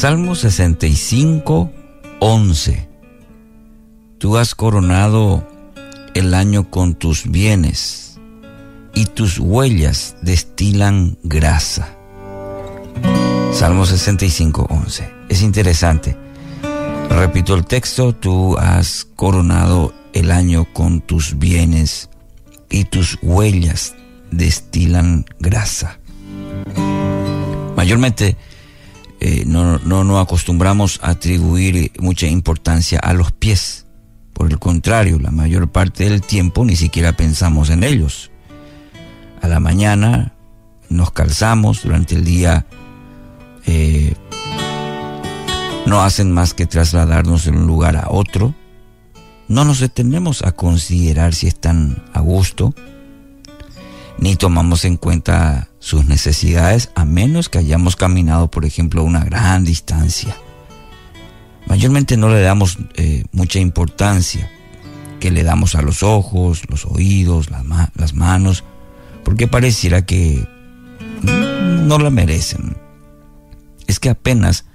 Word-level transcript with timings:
Salmo 0.00 0.34
65, 0.34 1.70
11. 2.20 2.88
Tú 4.16 4.38
has 4.38 4.54
coronado 4.54 5.46
el 6.14 6.32
año 6.32 6.70
con 6.70 6.94
tus 6.94 7.30
bienes 7.30 8.18
y 8.94 9.04
tus 9.04 9.38
huellas 9.38 10.16
destilan 10.22 11.18
grasa. 11.22 11.98
Salmo 13.52 13.84
65, 13.84 14.68
11. 14.70 15.12
Es 15.28 15.42
interesante. 15.42 16.16
Repito 17.10 17.54
el 17.54 17.66
texto, 17.66 18.14
tú 18.14 18.56
has 18.56 19.06
coronado 19.16 19.92
el 20.14 20.30
año 20.30 20.64
con 20.72 21.02
tus 21.02 21.38
bienes 21.38 22.08
y 22.70 22.84
tus 22.84 23.18
huellas 23.20 23.94
destilan 24.30 25.26
grasa. 25.40 25.98
Mayormente 27.76 28.38
eh, 29.20 29.44
no, 29.46 29.78
no 29.78 30.18
acostumbramos 30.18 30.98
a 31.02 31.10
atribuir 31.10 31.92
mucha 31.98 32.26
importancia 32.26 32.98
a 32.98 33.12
los 33.12 33.32
pies. 33.32 33.86
Por 34.32 34.50
el 34.50 34.58
contrario, 34.58 35.18
la 35.18 35.30
mayor 35.30 35.70
parte 35.70 36.04
del 36.04 36.22
tiempo 36.22 36.64
ni 36.64 36.74
siquiera 36.74 37.12
pensamos 37.12 37.68
en 37.68 37.84
ellos. 37.84 38.30
A 39.42 39.48
la 39.48 39.60
mañana 39.60 40.32
nos 40.88 41.10
calzamos, 41.12 41.82
durante 41.82 42.14
el 42.14 42.24
día 42.24 42.66
eh, 43.66 44.14
no 45.86 46.02
hacen 46.02 46.32
más 46.32 46.54
que 46.54 46.66
trasladarnos 46.66 47.44
de 47.44 47.50
un 47.50 47.66
lugar 47.66 47.96
a 47.96 48.08
otro. 48.10 48.54
No 49.48 49.64
nos 49.64 49.80
detenemos 49.80 50.42
a 50.42 50.52
considerar 50.52 51.34
si 51.34 51.46
están 51.46 52.04
a 52.12 52.20
gusto, 52.20 52.74
ni 54.18 54.36
tomamos 54.36 54.84
en 54.84 54.96
cuenta 54.96 55.69
sus 55.80 56.04
necesidades 56.04 56.90
a 56.94 57.04
menos 57.04 57.48
que 57.48 57.58
hayamos 57.58 57.96
caminado, 57.96 58.50
por 58.50 58.64
ejemplo, 58.64 59.02
una 59.02 59.24
gran 59.24 59.64
distancia. 59.64 60.36
Mayormente 61.66 62.16
no 62.16 62.28
le 62.28 62.40
damos 62.40 62.78
eh, 62.94 63.24
mucha 63.32 63.58
importancia 63.58 64.48
que 65.18 65.30
le 65.30 65.42
damos 65.42 65.74
a 65.74 65.82
los 65.82 66.02
ojos, 66.02 66.62
los 66.68 66.84
oídos, 66.86 67.48
las 67.50 68.14
manos, 68.14 68.64
porque 69.24 69.48
pareciera 69.48 70.06
que 70.06 70.46
no 71.22 71.98
la 71.98 72.10
merecen. 72.10 72.76
Es 73.86 73.98
que 73.98 74.10
apenas 74.10 74.66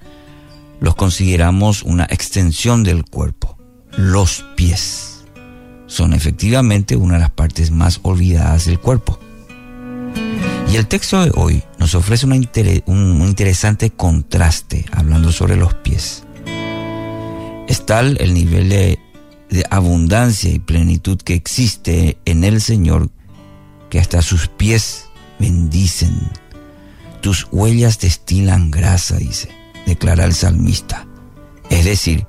los 0.80 0.96
consideramos 0.96 1.84
una 1.84 2.06
extensión 2.06 2.84
del 2.84 3.06
cuerpo. 3.06 3.58
Los 3.98 4.46
pies 4.56 5.26
son 5.88 6.14
efectivamente 6.14 6.96
una 6.96 7.16
de 7.16 7.22
las 7.22 7.32
partes 7.32 7.72
más 7.72 8.00
olvidadas 8.04 8.66
del 8.66 8.80
cuerpo. 8.80 9.20
Y 10.72 10.78
el 10.78 10.88
texto 10.88 11.24
de 11.24 11.32
hoy 11.36 11.64
nos 11.78 11.96
ofrece 11.96 12.26
un, 12.26 13.22
interesante 13.22 13.92
contraste 13.92 14.86
hablando 14.92 15.32
sobre 15.32 15.56
los 15.56 15.74
pies. 15.76 16.24
Es 17.68 17.86
tal 17.86 18.18
el 18.20 18.34
nivel 18.34 18.70
de, 18.70 19.00
abundancia 19.70 20.52
y 20.52 20.60
plenitud 20.60 21.18
que 21.18 21.34
existe 21.34 22.18
en 22.26 22.44
el 22.44 22.60
Señor 22.60 23.10
que 23.90 24.00
hasta 24.00 24.22
sus 24.22 24.48
pies 24.48 25.06
bendicen. 25.40 26.30
Tus 27.22 27.48
huellas 27.52 28.00
destilan 28.00 28.70
grasa, 28.70 29.18
dice, 29.18 29.50
declara 29.86 30.26
el 30.26 30.34
salmista. 30.34 31.08
Es 31.70 31.86
decir, 31.86 32.28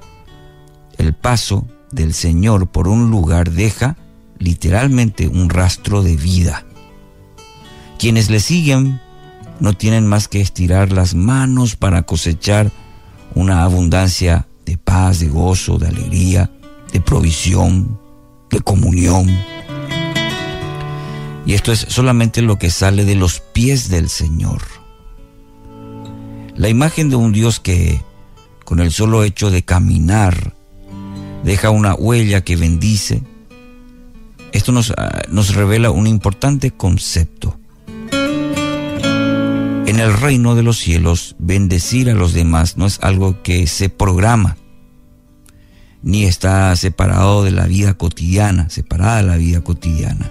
el 0.99 1.15
paso 1.15 1.67
del 1.91 2.15
Señor 2.15 2.69
por 2.69 2.87
un 2.87 3.11
lugar 3.11 3.51
deja 3.51 3.97
literalmente 4.39 5.29
un 5.29 5.49
rastro 5.49 6.03
de 6.03 6.17
vida. 6.17 6.66
Quienes 7.99 8.31
le 8.31 8.41
siguen 8.41 9.01
no 9.61 9.73
tienen 9.73 10.07
más 10.07 10.29
que 10.29 10.41
estirar 10.41 10.93
las 10.93 11.15
manos 11.15 11.77
para 11.77 12.03
cosechar 12.03 12.71
una 13.35 13.63
abundancia 13.63 14.47
de 14.65 14.77
paz, 14.77 15.21
de 15.21 15.29
gozo, 15.29 15.79
de 15.79 15.89
alegría, 15.89 16.51
de 16.93 17.01
provisión, 17.01 17.99
de 18.51 18.61
comunión. 18.61 19.29
Y 21.47 21.55
esto 21.55 21.73
es 21.73 21.87
solamente 21.89 22.43
lo 22.43 22.59
que 22.59 22.71
sale 22.71 23.05
de 23.05 23.15
los 23.15 23.41
pies 23.41 23.89
del 23.89 24.09
Señor. 24.09 24.63
La 26.57 26.69
imagen 26.69 27.09
de 27.09 27.17
un 27.17 27.33
Dios 27.33 27.61
que, 27.61 28.03
con 28.65 28.81
el 28.81 28.93
solo 28.93 29.23
hecho 29.25 29.51
de 29.51 29.63
caminar, 29.63 30.55
deja 31.45 31.71
una 31.71 31.95
huella 31.95 32.43
que 32.43 32.57
bendice, 32.57 33.23
esto 34.53 34.73
nos, 34.73 34.91
ah, 34.97 35.23
nos 35.29 35.55
revela 35.55 35.91
un 35.91 36.07
importante 36.07 36.71
concepto. 36.71 37.59
En 39.97 40.03
el 40.03 40.13
reino 40.13 40.55
de 40.55 40.63
los 40.63 40.77
cielos, 40.77 41.37
bendecir 41.39 42.11
a 42.11 42.13
los 42.13 42.35
demás 42.35 42.77
no 42.77 42.85
es 42.85 42.99
algo 43.01 43.43
que 43.43 43.67
se 43.67 43.89
programa, 43.89 44.59
ni 46.03 46.27
está 46.27 46.77
separado 46.77 47.45
de 47.45 47.51
la 47.51 47.65
vida 47.65 47.95
cotidiana, 47.95 48.69
separada 48.69 49.17
de 49.17 49.23
la 49.23 49.37
vida 49.39 49.63
cotidiana. 49.63 50.31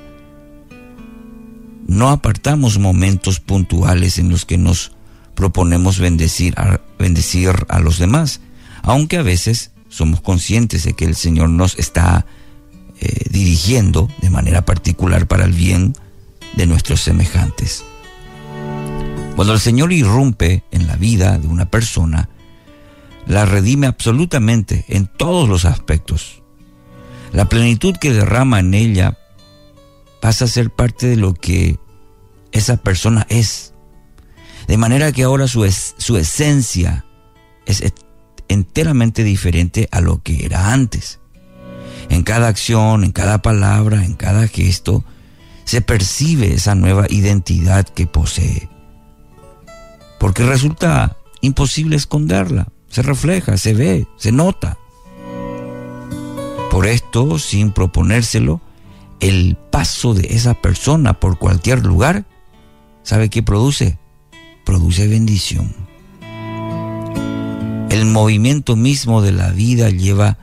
No 1.88 2.12
apartamos 2.12 2.78
momentos 2.78 3.40
puntuales 3.40 4.20
en 4.20 4.30
los 4.30 4.46
que 4.46 4.59
nos 4.59 4.92
proponemos 5.34 5.97
bendecir 5.97 6.53
a, 6.59 7.80
los 7.80 7.97
demás, 7.97 8.42
aunque 8.84 9.18
a 9.18 9.24
veces 9.24 9.72
somos 9.90 10.22
conscientes 10.22 10.84
de 10.84 10.94
que 10.94 11.06
el 11.06 11.16
Señor 11.16 11.50
nos 11.50 11.80
está 11.80 12.28
eh, 13.00 13.26
dirigiendo 13.32 14.12
de 14.22 14.30
manera 14.30 14.64
particular 14.64 15.26
para 15.26 15.46
el 15.46 15.53
bien 15.53 15.96
de 16.56 16.68
nuestros 16.68 17.02
semejantes. 17.02 17.84
Cuando 19.35 19.53
el 19.53 19.59
Señor 19.59 19.91
irrumpe 19.91 20.63
en 20.72 20.88
la 20.88 20.96
vida 20.96 21.38
de 21.38 21.47
una 21.47 21.69
persona, 21.69 22.29
la 23.28 23.46
redime 23.46 23.85
absolutamente 23.85 24.85
en 24.88 25.07
todos 25.07 25.50
los 25.50 25.66
aspectos. 25.66 26.41
La 27.34 27.50
plenitud 27.50 27.97
que 27.97 28.13
derrama 28.13 28.59
en 28.59 28.73
ella 28.73 29.18
pasa 30.22 30.46
a 30.46 30.47
ser 30.47 30.69
parte 30.69 31.07
de 31.07 31.18
lo 31.18 31.34
que 31.34 31.78
esa 32.53 32.78
persona 32.78 33.28
es. 33.29 33.73
De 34.68 34.78
manera 34.78 35.12
que 35.12 35.23
ahora 35.23 35.50
su, 35.50 35.69
su 35.97 36.16
esencia 36.16 37.06
es 37.66 37.84
enteramente 38.47 39.25
diferente 39.25 39.90
a 39.91 40.00
lo 40.00 40.23
que 40.23 40.46
era 40.46 40.72
antes. 40.72 41.19
En 42.07 42.23
cada 42.23 42.47
acción, 42.47 43.03
en 43.03 43.12
cada 43.12 43.41
palabra, 43.41 44.06
en 44.06 44.13
cada 44.13 44.47
gesto, 44.47 45.03
se 45.66 45.81
percibe 45.81 46.53
esa 46.53 46.73
nueva 46.73 47.07
identidad 47.09 47.85
que 47.85 48.07
posee 48.07 48.69
porque 50.25 50.41
resulta 50.41 51.18
imposible 51.41 51.96
esconderla. 51.96 52.69
Se 52.90 53.03
refleja, 53.03 53.58
se 53.58 53.75
ve, 53.75 54.08
se 54.18 54.31
nota. 54.31 54.80
Por 56.72 56.88
esto, 56.88 57.38
sin 57.38 57.72
proponérselo, 57.72 58.59
el 59.19 59.56
paso 59.69 60.16
de 60.16 60.30
esa 60.31 60.56
persona 60.56 61.19
por 61.19 61.38
cualquier 61.38 61.85
lugar, 61.85 62.25
¿sabe 63.03 63.30
qué 63.30 63.44
produce? 63.44 64.00
Produce 64.66 65.08
bendición. 65.08 65.72
El 67.91 68.06
movimiento 68.06 68.75
mismo 68.75 69.22
de 69.22 69.31
la 69.31 69.52
vida 69.52 69.91
lleva 69.91 70.40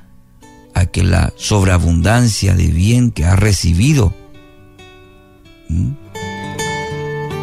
a 0.74 0.86
que 0.86 1.02
la 1.02 1.32
sobreabundancia 1.36 2.54
de 2.54 2.68
bien 2.68 3.10
que 3.10 3.24
ha 3.24 3.34
recibido 3.34 4.14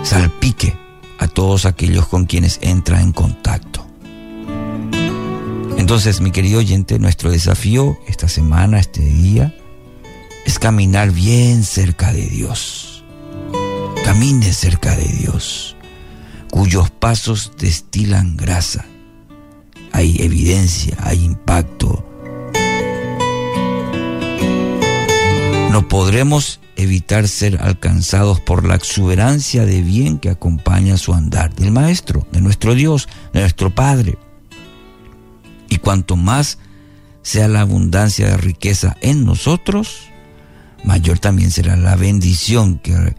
salpique 0.03 0.73
a 1.19 1.27
todos 1.27 1.65
aquellos 1.65 2.07
con 2.07 2.25
quienes 2.25 2.59
entra 2.61 3.01
en 3.01 3.11
contacto. 3.11 3.85
Entonces, 5.77 6.21
mi 6.21 6.31
querido 6.31 6.59
oyente, 6.59 6.97
nuestro 6.97 7.29
desafío 7.29 7.99
esta 8.07 8.27
semana, 8.27 8.79
este 8.79 9.01
día, 9.01 9.53
es 10.45 10.57
caminar 10.57 11.11
bien 11.11 11.63
cerca 11.63 12.11
de 12.13 12.25
Dios. 12.25 13.03
Camine 14.03 14.51
cerca 14.53 14.95
de 14.95 15.05
Dios, 15.05 15.75
cuyos 16.49 16.89
pasos 16.89 17.51
destilan 17.57 18.37
grasa. 18.37 18.85
Hay 19.91 20.17
evidencia, 20.19 20.97
hay 21.01 21.23
impacto. 21.23 22.08
Podremos 25.87 26.59
evitar 26.75 27.27
ser 27.27 27.61
alcanzados 27.61 28.39
por 28.39 28.65
la 28.65 28.75
exuberancia 28.75 29.65
de 29.65 29.81
bien 29.81 30.19
que 30.19 30.29
acompaña 30.29 30.97
su 30.97 31.13
andar, 31.13 31.53
del 31.55 31.71
Maestro, 31.71 32.25
de 32.31 32.41
nuestro 32.41 32.75
Dios, 32.75 33.07
de 33.33 33.41
nuestro 33.41 33.69
Padre. 33.73 34.17
Y 35.69 35.77
cuanto 35.77 36.15
más 36.15 36.57
sea 37.21 37.47
la 37.47 37.61
abundancia 37.61 38.27
de 38.27 38.37
riqueza 38.37 38.97
en 39.01 39.25
nosotros, 39.25 40.09
mayor 40.83 41.19
también 41.19 41.51
será 41.51 41.75
la 41.75 41.95
bendición 41.95 42.79
que 42.79 43.15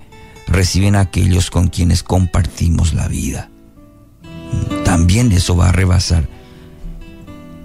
reciben 0.47 0.97
aquellos 0.97 1.51
con 1.51 1.69
quienes 1.69 2.03
compartimos 2.03 2.95
la 2.95 3.09
vida. 3.09 3.51
También 4.85 5.33
eso 5.33 5.57
va 5.57 5.69
a 5.69 5.73
rebasar, 5.73 6.29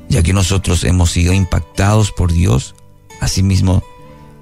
ya 0.10 0.22
que 0.24 0.34
nosotros 0.34 0.84
hemos 0.84 1.12
sido 1.12 1.34
impactados 1.34 2.12
por 2.12 2.32
Dios, 2.32 2.76
asimismo 3.22 3.84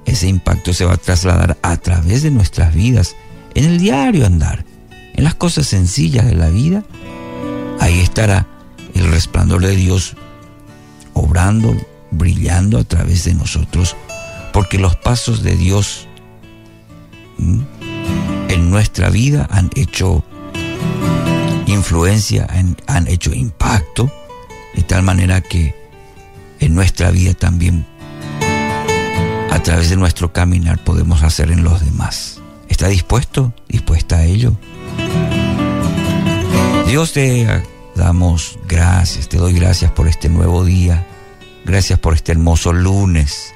ese 0.06 0.28
impacto 0.28 0.74
se 0.74 0.86
va 0.86 0.94
a 0.94 0.98
trasladar 0.98 1.58
a 1.62 1.78
través 1.78 2.24
de 2.24 2.32
nuestras 2.32 2.74
vidas, 2.74 3.16
en 3.56 3.66
el 3.66 3.80
diario 3.80 4.26
andar, 4.26 4.66
en 5.16 5.24
las 5.24 5.36
cosas 5.36 5.68
sencillas 5.68 6.26
de 6.26 6.36
la 6.36 6.50
vida. 6.50 6.84
Ahí 7.80 8.00
estará 8.00 8.48
el 8.94 9.10
resplandor 9.12 9.62
de 9.62 9.76
Dios 9.76 10.16
obrando, 11.14 11.76
brillando 12.12 12.78
a 12.78 12.84
través 12.84 13.24
de 13.24 13.34
nosotros, 13.34 13.96
porque 14.52 14.78
los 14.78 14.96
pasos 14.96 15.44
de 15.44 15.56
Dios 15.56 16.08
en 17.38 18.70
nuestra 18.70 19.10
vida 19.10 19.48
han 19.52 19.70
hecho 19.76 20.24
influencia, 21.66 22.48
han, 22.88 23.08
hecho 23.08 23.34
impacto, 23.34 24.12
de 24.76 24.84
tal 24.84 25.04
manera 25.04 25.42
que 25.42 25.76
en 26.60 26.76
nuestra 26.76 27.12
vida 27.12 27.34
también, 27.34 27.86
a 29.54 29.62
través 29.62 29.92
de 29.92 29.98
nuestro 29.98 30.34
caminar, 30.34 30.84
podemos 30.84 31.22
hacer 31.22 31.52
en 31.52 31.64
los 31.64 31.86
demás. 31.86 32.42
¿Está 32.70 32.88
dispuesto? 32.88 33.54
¿Dispuesta 33.70 34.16
a 34.18 34.24
ello? 34.24 34.54
Dios 36.88 37.14
te 37.14 37.48
damos 37.96 38.58
gracias, 38.68 39.30
te 39.30 39.38
doy 39.38 39.54
gracias 39.54 39.92
por 39.92 40.08
este 40.08 40.28
nuevo 40.28 40.66
día, 40.66 41.06
gracias 41.66 42.00
por 42.00 42.16
este 42.16 42.32
hermoso 42.32 42.74
lunes, 42.74 43.54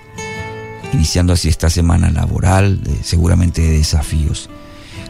iniciando 0.94 1.34
así 1.34 1.50
esta 1.50 1.72
semana 1.72 2.12
laboral, 2.12 2.80
seguramente 3.02 3.64
de 3.64 3.80
desafíos. 3.80 4.52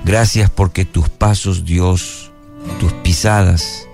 Gracias 0.06 0.50
porque 0.50 0.86
tus 0.86 1.10
pasos, 1.10 1.66
Dios, 1.66 2.31
tus 2.80 2.94
pisadas, 2.94 3.86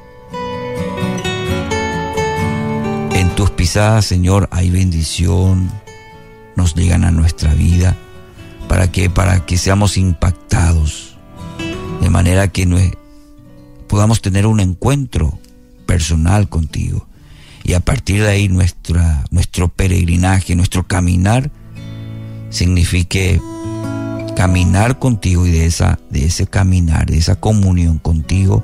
en 3.14 3.34
tus 3.34 3.50
pisadas, 3.50 4.06
Señor, 4.06 4.48
hay 4.52 4.70
bendición, 4.70 5.72
nos 6.56 6.76
llegan 6.76 7.04
a 7.04 7.12
nuestra 7.12 7.54
vida 7.54 7.96
para 8.68 8.92
que 8.92 9.10
para 9.10 9.46
que 9.46 9.58
seamos 9.58 9.98
impactados 9.98 11.18
de 12.02 12.10
manera 12.10 12.48
que 12.48 12.68
podamos 13.88 14.22
tener 14.22 14.48
un 14.48 14.60
encuentro 14.60 15.40
personal 15.86 16.50
contigo 16.50 17.08
y 17.64 17.74
a 17.74 17.80
partir 17.80 18.22
de 18.22 18.30
ahí 18.30 18.50
nuestro 18.50 19.70
peregrinaje, 19.70 20.56
nuestro 20.56 20.86
caminar 20.86 21.50
signifique 22.50 23.40
caminar 24.36 25.00
contigo 25.00 25.46
y 25.48 25.52
de, 25.52 25.66
esa, 25.66 26.00
de 26.10 26.26
ese 26.26 26.48
caminar, 26.48 27.06
de 27.06 27.18
esa 27.18 27.36
comunión 27.36 28.00
contigo, 28.00 28.64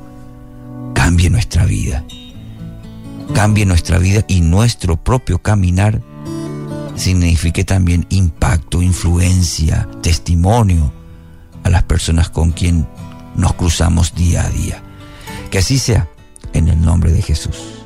cambie 0.94 1.30
nuestra 1.30 1.66
vida. 1.66 2.04
Cambie 3.34 3.66
nuestra 3.66 4.00
vida 4.00 4.26
y 4.28 4.42
nuestro 4.42 4.98
propio 4.98 5.40
caminar 5.40 6.02
signifique 7.00 7.64
también 7.64 8.06
impacto, 8.10 8.82
influencia, 8.82 9.88
testimonio 10.02 10.94
a 11.64 11.70
las 11.70 11.84
personas 11.84 12.30
con 12.30 12.52
quien 12.52 12.88
nos 13.36 13.54
cruzamos 13.54 14.14
día 14.16 14.46
a 14.46 14.50
día. 14.50 14.84
Que 15.50 15.60
así 15.60 15.80
sea 15.80 16.08
en 16.54 16.68
el 16.68 16.82
nombre 16.82 17.12
de 17.12 17.22
Jesús. 17.22 17.79